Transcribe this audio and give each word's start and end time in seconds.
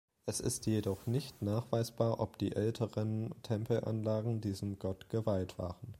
Es 0.25 0.39
ist 0.39 0.65
jedoch 0.65 1.05
nicht 1.05 1.43
nachweisbar, 1.43 2.19
ob 2.19 2.39
die 2.39 2.55
älteren 2.55 3.35
Tempelanlagen 3.43 4.41
diesem 4.41 4.79
Gott 4.79 5.09
geweiht 5.09 5.59
waren. 5.59 5.89